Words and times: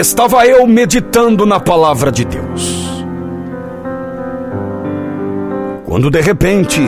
estava 0.00 0.46
eu 0.46 0.66
meditando 0.66 1.44
na 1.44 1.60
palavra 1.60 2.10
de 2.10 2.24
Deus. 2.24 3.04
Quando 5.84 6.10
de 6.10 6.20
repente 6.20 6.80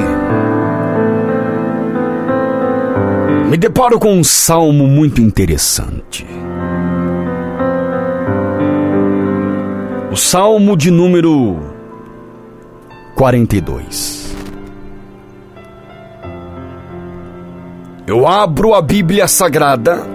me 3.50 3.58
deparo 3.58 3.98
com 3.98 4.14
um 4.14 4.24
salmo 4.24 4.86
muito 4.86 5.20
interessante. 5.20 6.26
O 10.10 10.16
salmo 10.16 10.76
de 10.76 10.90
número 10.90 11.60
42. 13.14 14.34
Eu 18.06 18.26
abro 18.26 18.74
a 18.74 18.80
Bíblia 18.80 19.28
Sagrada 19.28 20.13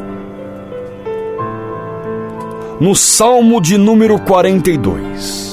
no 2.79 2.95
Salmo 2.95 3.59
de 3.59 3.77
número 3.77 4.19
42. 4.19 5.49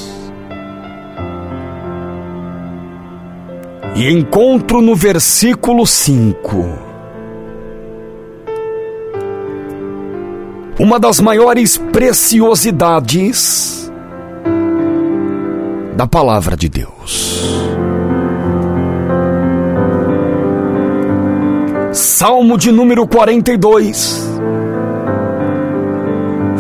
E 3.97 4.11
encontro 4.11 4.83
no 4.83 4.95
versículo 4.95 5.87
5 5.87 6.87
uma 10.79 10.99
das 10.99 11.21
maiores 11.21 11.79
preciosidades 11.79 13.91
da 15.97 16.07
palavra 16.07 16.55
de 16.55 16.69
Deus. 16.69 17.43
Salmo 21.93 22.59
de 22.59 22.71
número 22.71 23.07
42 23.07 24.26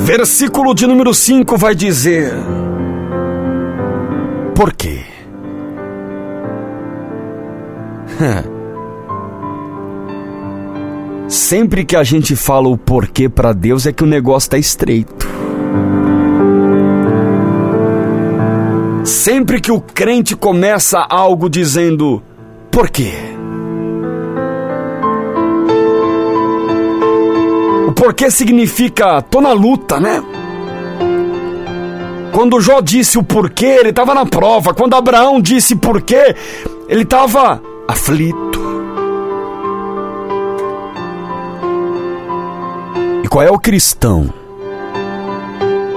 Versículo 0.06 0.72
de 0.72 0.86
número 0.86 1.12
5 1.12 1.56
vai 1.56 1.74
dizer: 1.74 2.32
Por 4.54 4.72
quê? 4.72 5.00
Sempre 11.26 11.84
que 11.84 11.96
a 11.96 12.04
gente 12.04 12.36
fala 12.36 12.68
o 12.68 12.78
porquê 12.78 13.28
para 13.28 13.52
Deus 13.52 13.84
é 13.84 13.92
que 13.92 14.04
o 14.04 14.06
negócio 14.06 14.46
está 14.46 14.56
estreito. 14.56 15.26
Sempre 19.02 19.60
que 19.60 19.72
o 19.72 19.80
crente 19.80 20.36
começa 20.36 21.00
algo 21.00 21.50
dizendo 21.50 22.22
por 22.70 22.90
quê? 22.90 23.35
Porque 27.96 28.30
significa 28.30 29.20
tô 29.22 29.40
na 29.40 29.52
luta, 29.52 29.98
né? 29.98 30.22
Quando 32.32 32.60
Jó 32.60 32.82
disse 32.82 33.16
o 33.16 33.22
porquê, 33.22 33.64
ele 33.64 33.88
estava 33.88 34.14
na 34.14 34.26
prova. 34.26 34.74
Quando 34.74 34.94
Abraão 34.94 35.40
disse 35.40 35.74
porquê, 35.74 36.36
ele 36.86 37.02
estava 37.02 37.62
aflito. 37.88 38.60
E 43.24 43.28
qual 43.28 43.42
é 43.42 43.50
o 43.50 43.58
cristão? 43.58 44.32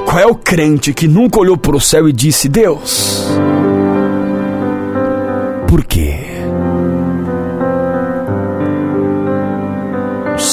Qual 0.05 0.17
é 0.17 0.25
o 0.25 0.33
crente 0.33 0.93
que 0.93 1.07
nunca 1.07 1.39
olhou 1.39 1.57
para 1.57 1.75
o 1.75 1.81
céu 1.81 2.07
e 2.07 2.13
disse: 2.13 2.47
Deus, 2.47 3.27
por 5.67 5.83
quê? 5.83 6.19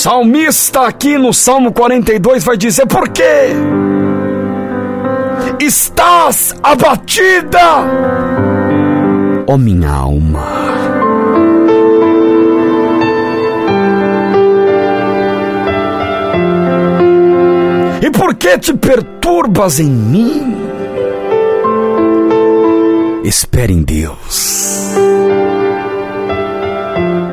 Salmista 0.06 0.82
aqui 0.82 1.18
no 1.18 1.34
Salmo 1.34 1.72
42 1.72 2.44
vai 2.44 2.56
dizer: 2.56 2.86
Por 2.86 3.08
quê? 3.08 3.48
Estás 5.58 6.54
abatida, 6.62 7.58
ó 9.48 9.54
oh 9.54 9.58
minha 9.58 9.90
alma. 9.90 10.46
E 18.00 18.08
por 18.12 18.32
que 18.36 18.58
te 18.58 18.74
perturbas 18.74 19.80
em 19.80 19.90
mim? 19.90 20.56
Espere 23.24 23.72
em 23.72 23.82
Deus, 23.82 24.94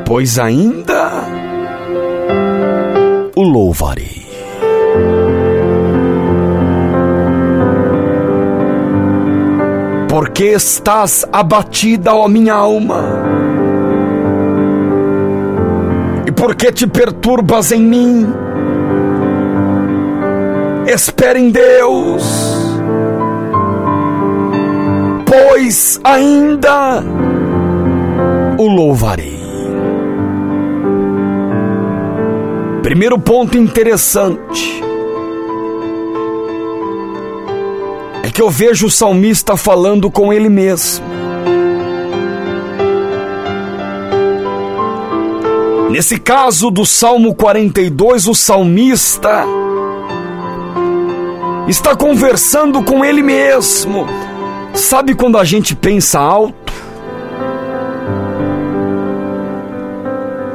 pois 0.04 0.40
ainda 0.40 1.13
louvarei. 3.44 4.24
Porque 10.08 10.44
estás 10.44 11.26
abatida, 11.32 12.14
ó 12.14 12.28
minha 12.28 12.54
alma, 12.54 13.02
e 16.26 16.32
porque 16.32 16.72
te 16.72 16.86
perturbas 16.86 17.72
em 17.72 17.82
mim, 17.82 18.32
espera 20.86 21.38
em 21.38 21.50
Deus, 21.50 22.24
pois 25.26 26.00
ainda 26.04 27.02
o 28.56 28.68
louvarei. 28.68 29.43
Primeiro 32.84 33.18
ponto 33.18 33.56
interessante 33.56 34.82
é 38.22 38.28
que 38.30 38.42
eu 38.42 38.50
vejo 38.50 38.88
o 38.88 38.90
salmista 38.90 39.56
falando 39.56 40.10
com 40.10 40.30
ele 40.30 40.50
mesmo. 40.50 41.02
Nesse 45.88 46.18
caso 46.18 46.70
do 46.70 46.84
Salmo 46.84 47.34
42, 47.34 48.28
o 48.28 48.34
salmista 48.34 49.46
está 51.66 51.96
conversando 51.96 52.82
com 52.82 53.02
ele 53.02 53.22
mesmo. 53.22 54.06
Sabe 54.74 55.14
quando 55.14 55.38
a 55.38 55.44
gente 55.44 55.74
pensa 55.74 56.20
alto? 56.20 56.63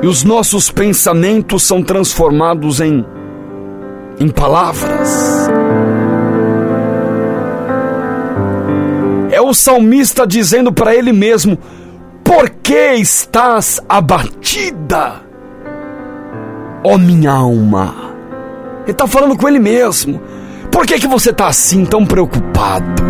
E 0.01 0.07
os 0.07 0.23
nossos 0.23 0.71
pensamentos 0.71 1.63
são 1.63 1.83
transformados 1.83 2.79
em, 2.79 3.05
em 4.19 4.29
palavras. 4.29 5.49
É 9.31 9.41
o 9.41 9.53
salmista 9.53 10.25
dizendo 10.25 10.71
para 10.71 10.95
ele 10.95 11.11
mesmo: 11.11 11.57
Por 12.23 12.49
que 12.49 12.93
estás 12.95 13.81
abatida, 13.87 15.21
ó 16.83 16.97
minha 16.97 17.31
alma? 17.31 17.95
Ele 18.83 18.91
está 18.91 19.05
falando 19.05 19.37
com 19.37 19.47
ele 19.47 19.59
mesmo. 19.59 20.21
Por 20.71 20.85
que, 20.85 20.99
que 20.99 21.07
você 21.07 21.31
está 21.31 21.47
assim, 21.47 21.85
tão 21.85 22.05
preocupado? 22.05 23.03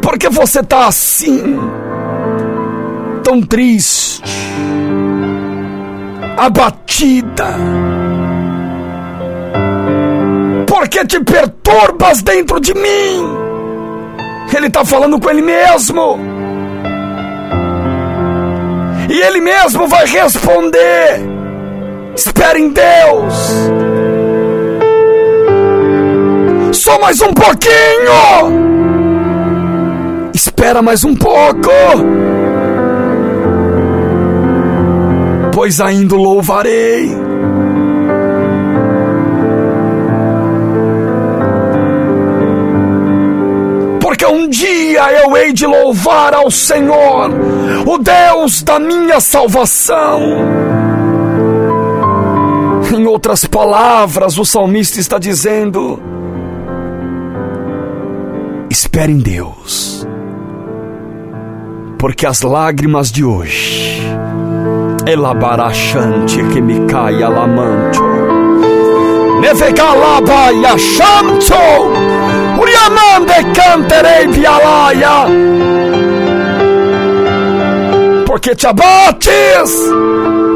Por 0.00 0.18
que 0.18 0.28
você 0.28 0.60
está 0.60 0.86
assim, 0.86 1.58
tão 3.32 3.40
triste? 3.40 4.22
abatida. 6.36 7.54
Porque 10.66 11.04
te 11.06 11.20
perturbas 11.20 12.22
dentro 12.22 12.60
de 12.60 12.74
mim. 12.74 13.36
Ele 14.54 14.66
está 14.66 14.84
falando 14.84 15.18
com 15.20 15.30
ele 15.30 15.42
mesmo. 15.42 16.18
E 19.08 19.20
ele 19.20 19.40
mesmo 19.40 19.86
vai 19.86 20.04
responder: 20.06 21.20
Espere 22.16 22.60
em 22.60 22.70
Deus. 22.70 23.34
Só 26.72 26.98
mais 26.98 27.20
um 27.20 27.32
pouquinho. 27.32 28.72
Espera 30.34 30.82
mais 30.82 31.04
um 31.04 31.14
pouco. 31.14 31.70
Pois 35.62 35.80
ainda 35.80 36.16
louvarei. 36.16 37.08
Porque 44.00 44.26
um 44.26 44.48
dia 44.48 45.12
eu 45.22 45.36
hei 45.36 45.52
de 45.52 45.64
louvar 45.64 46.34
ao 46.34 46.50
Senhor, 46.50 47.30
o 47.86 47.96
Deus 47.96 48.64
da 48.64 48.80
minha 48.80 49.20
salvação. 49.20 50.20
Em 52.92 53.06
outras 53.06 53.44
palavras, 53.44 54.36
o 54.38 54.44
salmista 54.44 54.98
está 54.98 55.16
dizendo: 55.16 56.02
espere 58.68 59.12
em 59.12 59.18
Deus, 59.18 60.04
porque 62.00 62.26
as 62.26 62.42
lágrimas 62.42 63.12
de 63.12 63.24
hoje 63.24 64.01
Elabarachante 65.06 66.42
que 66.52 66.60
me 66.60 66.86
caia 66.86 67.28
lamanto. 67.28 68.00
Nevegalaba 69.40 70.52
Yashamto 70.52 71.54
Uriamande 72.60 73.52
canterei 73.52 74.28
bialaia 74.28 75.26
Porque 78.24 78.54
te 78.54 78.68
abates, 78.68 79.72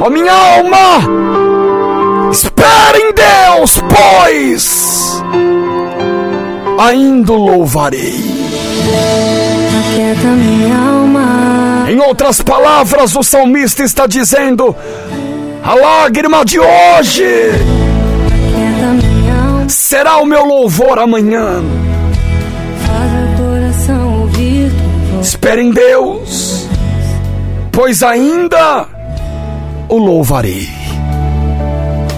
ó 0.00 0.08
minha 0.08 0.32
alma 0.58 1.26
Espera 2.31 2.98
em 2.98 3.12
Deus, 3.12 3.82
pois 3.88 5.06
ainda 6.78 7.32
louvarei. 7.32 8.22
Aquieta 9.78 10.28
minha 10.28 10.76
alma. 10.76 11.75
Em 11.88 12.00
outras 12.00 12.41
palavras, 12.43 13.15
o 13.15 13.23
salmista 13.23 13.85
está 13.85 14.06
dizendo: 14.06 14.75
a 15.62 15.75
lágrima 15.75 16.44
de 16.44 16.59
hoje 16.59 17.50
será 19.69 20.19
o 20.19 20.27
meu 20.27 20.44
louvor 20.44 20.99
amanhã. 20.99 21.62
Espere 25.23 25.62
em 25.62 25.71
Deus, 25.71 26.67
pois 27.71 28.03
ainda 28.03 28.87
o 29.89 29.97
louvarei. 29.97 30.69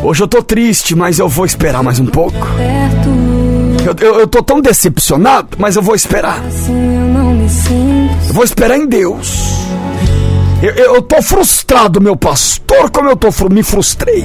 Hoje 0.03 0.23
eu 0.23 0.29
tô 0.29 0.43
triste, 0.43 0.95
mas 0.95 1.19
eu 1.19 1.29
vou 1.29 1.45
esperar 1.45 1.83
mais 1.83 1.99
um 1.99 2.07
pouco. 2.07 2.47
Eu, 3.85 3.95
eu, 4.07 4.21
eu 4.21 4.27
tô 4.27 4.43
tão 4.43 4.61
decepcionado, 4.61 5.49
mas 5.59 5.77
eu 5.77 5.83
vou 5.83 5.95
esperar. 5.95 6.43
assim. 7.49 8.11
Eu 8.29 8.35
vou 8.35 8.45
esperar 8.45 8.77
em 8.77 8.87
Deus. 8.87 9.58
Eu, 10.61 10.71
eu, 10.73 11.03
tô 11.03 11.23
frustrado, 11.23 12.01
meu 12.01 12.17
pastor, 12.17 12.91
como 12.91 13.09
eu 13.09 13.17
tô 13.17 13.29
me 13.49 13.63
frustrei. 13.63 14.25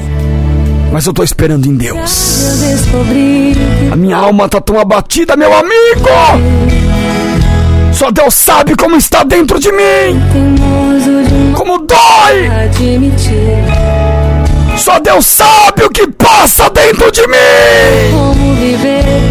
Mas 0.92 1.06
eu 1.06 1.14
tô 1.14 1.24
esperando 1.24 1.68
em 1.68 1.76
Deus. 1.76 2.44
A 3.92 3.96
minha 3.96 4.18
alma 4.18 4.50
tá 4.50 4.60
tão 4.60 4.80
abatida, 4.80 5.36
meu 5.36 5.54
amigo. 5.54 6.10
Só 7.94 8.10
Deus 8.10 8.34
sabe 8.34 8.76
como 8.76 8.96
está 8.96 9.24
dentro 9.24 9.60
de 9.60 9.72
mim. 9.72 11.54
Como 11.56 11.78
dói. 11.80 12.50
Só 14.78 15.00
Deus 15.00 15.28
sabe 15.28 15.84
o 15.84 15.90
que 15.90 16.08
passa 16.08 16.68
dentro 16.72 17.12
de 17.12 17.22
mim. 17.28 18.12
como 18.12 18.56
viver. 18.56 19.23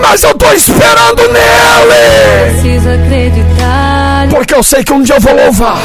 Mas 0.00 0.22
eu 0.22 0.34
tô 0.34 0.50
esperando 0.52 1.22
nele. 1.28 2.94
Acreditar. 2.94 4.28
Porque 4.30 4.54
eu 4.54 4.62
sei 4.62 4.84
que 4.84 4.92
um 4.92 5.02
dia 5.02 5.16
eu 5.16 5.20
vou 5.20 5.34
louvar. 5.34 5.78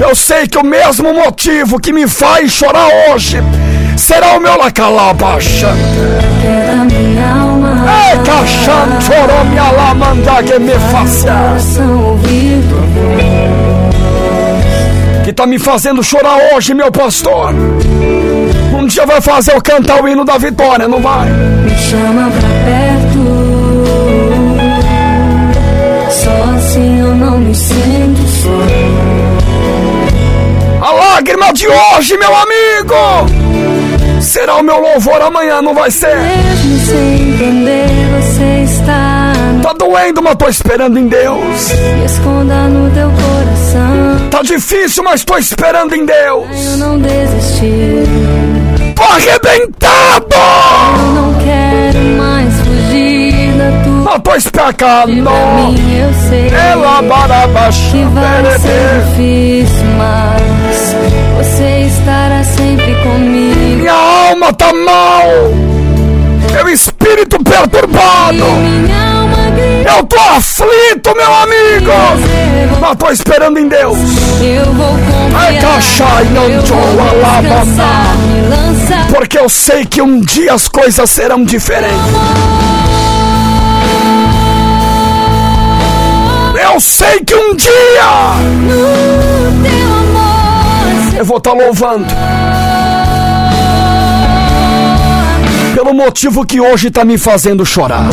Eu 0.00 0.14
sei 0.14 0.46
que 0.46 0.58
o 0.58 0.64
mesmo 0.64 1.12
motivo 1.12 1.78
que 1.78 1.92
me 1.92 2.08
faz 2.08 2.50
chorar 2.50 2.88
hoje 3.10 3.42
será 3.96 4.36
o 4.36 4.40
meu 4.40 4.56
lacalabaxa. 4.56 5.68
Ei, 7.84 8.18
caixão, 8.24 9.00
chorou 9.00 9.44
minha 9.44 9.70
lamanda 9.70 10.42
que 10.42 10.58
me 10.58 10.74
faça. 10.90 11.56
Que 15.24 15.32
tá 15.32 15.46
me 15.46 15.58
fazendo 15.58 16.02
chorar 16.02 16.36
hoje, 16.54 16.74
meu 16.74 16.90
pastor. 16.90 17.54
Um 18.72 18.86
dia 18.86 19.06
vai 19.06 19.20
fazer 19.20 19.54
eu 19.54 19.62
cantar 19.62 20.02
o 20.02 20.08
hino 20.08 20.24
da 20.24 20.38
vitória, 20.38 20.88
não 20.88 21.00
vai? 21.00 21.28
me 21.28 21.70
chama 21.78 22.30
pra 22.30 22.48
perto. 22.64 23.22
Só 26.10 26.30
assim 26.56 27.00
eu 27.00 27.14
não 27.14 27.38
me 27.38 27.54
sinto 27.54 28.22
só. 28.28 28.50
A 30.86 30.92
lágrima 30.92 31.52
de 31.52 31.68
hoje, 31.68 32.16
meu 32.18 32.30
amigo, 32.34 32.94
será 34.20 34.56
o 34.56 34.62
meu 34.62 34.80
louvor 34.80 35.20
amanhã, 35.22 35.62
não 35.62 35.74
vai 35.74 35.90
ser? 35.92 36.16
Mesmo 36.16 36.78
sem 36.86 37.34
entender, 37.34 37.86
você 38.20 38.64
está 38.64 39.32
Tá 39.62 39.72
doendo, 39.74 40.20
mas 40.22 40.34
tô 40.34 40.48
esperando 40.48 40.98
em 40.98 41.06
Deus. 41.06 41.70
me 41.70 42.04
esconda 42.04 42.66
no 42.66 42.90
teu 42.90 43.08
coração. 43.10 44.28
Tá 44.28 44.42
difícil, 44.42 45.04
mas 45.04 45.24
tô 45.24 45.38
esperando 45.38 45.94
em 45.94 46.04
Deus. 46.04 46.48
Eu 46.72 46.76
não 46.78 46.98
desisti. 46.98 48.02
Tô 49.02 49.08
arrebentado! 49.08 50.26
Eu 50.96 51.12
não 51.12 51.34
quero 51.34 51.98
mais 52.16 52.54
fugir 52.60 53.52
da 53.58 53.82
tua. 53.82 53.92
Mas 54.04 54.22
tô 54.22 54.34
especando. 54.36 55.22
Pra 55.24 55.34
mim 55.64 55.98
eu 55.98 56.28
sei 56.28 56.48
Ela 56.48 57.02
barabaxa, 57.02 57.90
que 57.90 58.04
vai 58.04 58.44
ser 58.60 58.68
berede. 58.68 59.10
difícil, 59.10 59.86
mas 59.98 60.96
você 61.36 61.80
estará 61.80 62.44
sempre 62.44 62.94
comigo. 63.02 63.58
Minha 63.80 63.92
alma 63.92 64.52
tá 64.52 64.72
mal. 64.72 65.26
Meu 66.52 66.68
espírito 66.68 67.42
perturbado. 67.42 68.34
Minha 68.36 69.18
alma. 69.18 69.41
Eu 69.84 70.04
tô 70.04 70.16
aflito, 70.16 71.14
meu 71.16 71.34
amigo. 71.34 71.92
Mas 72.80 72.96
tô 72.96 73.10
esperando 73.10 73.58
em 73.58 73.68
Deus. 73.68 73.98
Eu 74.40 74.72
vou 74.72 74.88
confiar. 74.88 75.34
Porque 79.14 79.38
eu 79.38 79.48
sei 79.48 79.84
que 79.84 80.00
um 80.02 80.20
dia 80.20 80.54
as 80.54 80.68
coisas 80.68 81.10
serão 81.10 81.44
diferentes. 81.44 81.92
Eu 86.62 86.80
sei 86.80 87.20
que 87.20 87.34
um 87.34 87.54
dia 87.54 87.72
eu 91.18 91.24
vou 91.24 91.36
estar 91.36 91.52
louvando. 91.52 92.06
Pelo 95.74 95.94
motivo 95.94 96.44
que 96.46 96.60
hoje 96.60 96.90
tá 96.90 97.04
me 97.04 97.18
fazendo 97.18 97.64
chorar. 97.66 98.08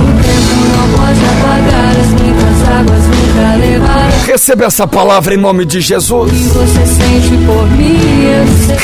Receba 4.26 4.66
essa 4.66 4.88
palavra 4.88 5.34
em 5.34 5.38
nome 5.38 5.66
de 5.66 5.82
Jesus. 5.82 6.32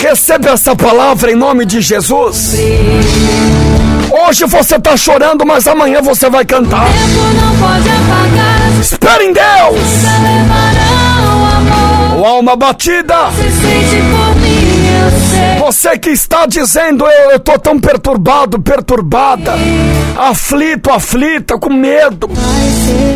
Receba 0.02 0.50
essa 0.50 0.76
palavra 0.76 1.32
em 1.32 1.36
nome 1.36 1.66
de 1.66 1.82
Jesus. 1.82 2.56
Hoje 4.28 4.46
você 4.46 4.80
tá 4.80 4.98
chorando, 4.98 5.46
mas 5.46 5.68
amanhã 5.68 6.02
você 6.02 6.30
vai 6.30 6.46
cantar. 6.46 6.88
Espere 8.82 9.26
em 9.26 9.34
Deus. 9.34 10.06
O 12.20 12.26
alma 12.26 12.56
batida. 12.56 13.30
Você 13.32 13.95
Você 15.86 16.00
que 16.00 16.10
está 16.10 16.48
dizendo, 16.48 17.06
eu, 17.06 17.30
eu 17.30 17.40
tô 17.40 17.60
tão 17.60 17.80
perturbado, 17.80 18.60
perturbada, 18.60 19.54
aflito, 20.18 20.90
aflita, 20.90 21.60
com 21.60 21.72
medo, 21.72 22.28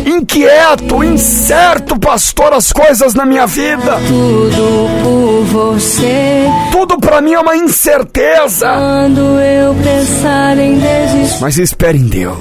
inquieto, 0.06 1.02
incerto, 1.02 1.98
pastor, 1.98 2.52
as 2.52 2.72
coisas 2.72 3.12
na 3.12 3.26
minha 3.26 3.44
vida. 3.44 3.98
tudo 4.06 4.88
por 5.02 5.44
você. 5.46 6.44
Tudo 6.70 6.96
pra 6.98 7.20
mim 7.20 7.32
é 7.32 7.40
uma 7.40 7.56
incerteza. 7.56 8.68
Quando 8.68 9.40
eu 9.40 9.74
pensar 9.74 10.56
em 10.56 10.78
desistir, 10.78 11.42
Mas 11.42 11.58
espere 11.58 11.98
em 11.98 12.06
Deus, 12.06 12.38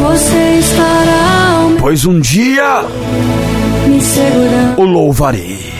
você 0.00 0.58
estará 0.58 1.68
pois 1.78 2.06
um 2.06 2.18
dia 2.18 2.82
me 3.86 4.00
segurando, 4.00 4.80
o 4.80 4.84
louvarei. 4.84 5.77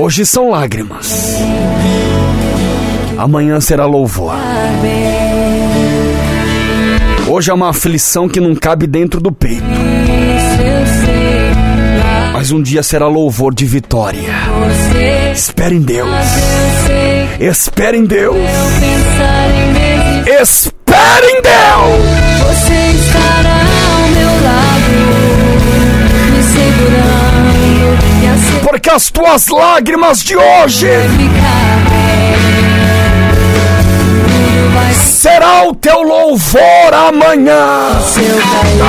Hoje 0.00 0.24
são 0.24 0.50
lágrimas, 0.50 1.36
amanhã 3.16 3.60
será 3.60 3.84
louvor. 3.84 4.32
Hoje 7.28 7.50
é 7.50 7.54
uma 7.54 7.70
aflição 7.70 8.28
que 8.28 8.40
não 8.40 8.54
cabe 8.54 8.86
dentro 8.86 9.20
do 9.20 9.30
peito, 9.30 9.64
mas 12.32 12.50
um 12.50 12.62
dia 12.62 12.82
será 12.82 13.06
louvor 13.06 13.54
de 13.54 13.66
vitória. 13.66 14.32
você 14.58 15.32
Espere 15.34 15.76
em 15.76 15.82
Deus, 15.82 16.08
espere 17.38 17.98
em 17.98 18.04
Deus. 18.04 18.36
Espere 20.26 21.26
em 21.26 21.42
Deus! 21.42 22.28
você 22.48 22.74
estará 22.96 23.60
ao 23.60 24.08
meu 24.08 24.32
lado, 24.44 25.37
Porque 28.62 28.90
as 28.90 29.10
tuas 29.10 29.48
lágrimas 29.48 30.22
de 30.22 30.36
hoje 30.36 30.88
será 35.18 35.64
o 35.68 35.74
teu 35.74 36.00
louvor 36.00 36.94
amanhã. 37.08 38.00
se 38.04 38.20
eu 38.20 38.36
cair. 38.36 38.82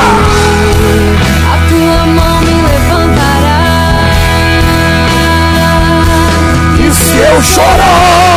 A 1.43 1.57
tua 1.67 2.05
mão 2.05 2.41
me 2.41 2.61
levantará. 2.61 3.61
E 6.87 6.91
se 6.93 7.17
eu 7.17 7.41
chorar, 7.41 8.28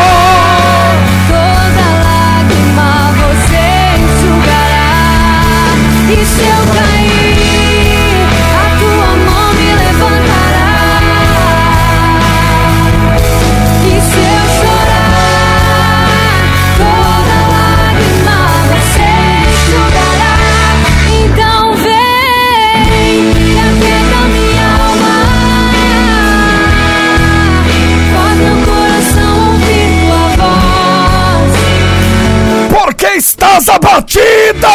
estás 33.04 33.68
abatida, 33.68 34.68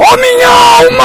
ó 0.00 0.16
minha 0.16 0.48
alma. 0.78 1.04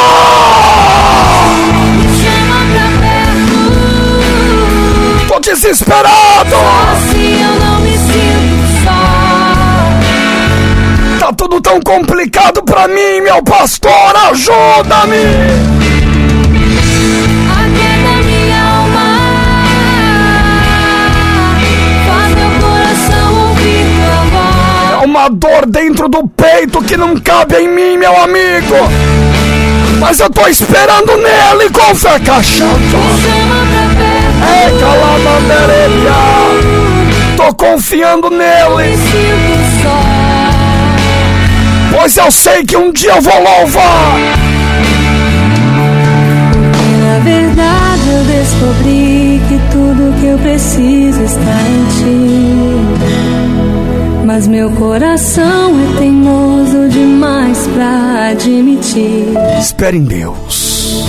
Tô 5.28 5.40
desesperado. 5.40 6.56
Tá 11.20 11.34
tudo 11.34 11.62
tão 11.62 11.80
complicado 11.82 12.64
pra 12.64 12.88
mim, 12.88 13.22
meu 13.22 13.44
pastor, 13.44 14.16
ajuda-me. 14.32 15.18
É 24.92 25.06
uma 25.06 25.30
dor 25.30 25.59
dentro 25.70 26.10
do 26.10 26.28
peito 26.28 26.82
que 26.82 26.98
não 26.98 27.16
cabe 27.20 27.56
em 27.58 27.68
mim, 27.68 27.98
meu 27.98 28.16
amigo. 28.22 28.76
Mas 30.00 30.20
eu 30.20 30.30
tô 30.30 30.48
esperando 30.48 31.16
nele 31.18 31.70
com 31.72 31.96
fé 31.96 32.20
perto. 32.20 32.98
É 34.42 34.80
calamandereia. 34.80 36.20
Tô 37.36 37.54
confiando 37.54 38.30
nele, 38.30 38.98
pois 41.92 42.18
eu 42.18 42.32
sei 42.32 42.66
que 42.66 42.76
um 42.76 42.92
dia 42.92 43.12
eu 43.12 43.22
vou 43.22 43.42
louvar. 43.42 44.18
Na 47.02 47.20
verdade 47.24 48.10
eu 48.10 48.24
descobri 48.26 49.42
que 49.48 49.60
tudo 49.72 50.20
que 50.20 50.28
eu 50.28 50.38
preciso 50.40 51.24
está 51.24 51.62
em 51.62 51.86
ti. 51.86 52.59
Mas 54.40 54.48
meu 54.48 54.72
coração 54.72 55.44
é 55.44 55.98
teimoso 56.00 56.88
demais 56.88 57.68
pra 57.76 58.30
admitir. 58.30 59.26
Espere 59.60 59.98
em 59.98 60.06
Deus. 60.06 61.04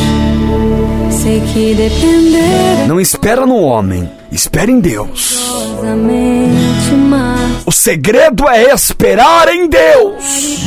Sei 1.12 1.40
que 1.40 1.74
depender 1.76 2.88
Não 2.88 3.00
espera 3.00 3.46
no 3.46 3.58
homem, 3.58 4.10
espere 4.32 4.72
em 4.72 4.80
Deus. 4.80 5.38
O 7.64 7.70
segredo 7.70 8.48
é 8.48 8.74
esperar 8.74 9.46
em 9.54 9.68
Deus. 9.68 10.66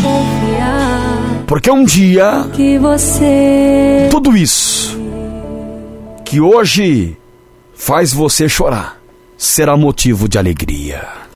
Porque 1.46 1.70
um 1.70 1.84
dia, 1.84 2.46
que 2.53 2.77
você 2.77 4.08
tudo 4.10 4.38
isso 4.38 4.98
que 6.24 6.39
hoje 6.39 7.17
faz 7.74 8.13
você 8.13 8.48
chorar 8.48 9.01
será 9.38 9.75
motivo 9.75 10.29
de 10.29 10.38
alegria. 10.38 11.23